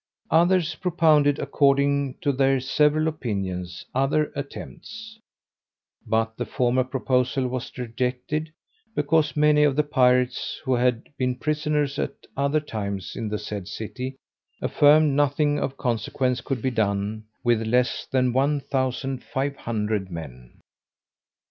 Others 0.31 0.73
propounded, 0.81 1.37
according 1.37 2.15
to 2.21 2.31
their 2.31 2.59
several 2.59 3.07
opinions, 3.07 3.85
other 3.93 4.31
attempts; 4.35 5.19
but 6.07 6.35
the 6.37 6.45
former 6.47 6.83
proposal 6.83 7.47
was 7.47 7.77
rejected, 7.77 8.51
because 8.95 9.35
many 9.35 9.61
of 9.61 9.75
the 9.75 9.83
pirates, 9.83 10.59
who 10.65 10.73
had 10.73 11.07
been 11.19 11.35
prisoners 11.35 11.99
at 11.99 12.15
other 12.35 12.59
times 12.59 13.15
in 13.15 13.29
the 13.29 13.37
said 13.37 13.67
city, 13.67 14.15
affirmed 14.59 15.13
nothing 15.15 15.59
of 15.59 15.77
consequence 15.77 16.41
could 16.41 16.63
be 16.63 16.71
done 16.71 17.25
with 17.43 17.61
less 17.61 18.07
than 18.07 18.33
one 18.33 18.59
thousand 18.59 19.23
five 19.23 19.55
hundred 19.55 20.09
men. 20.09 20.53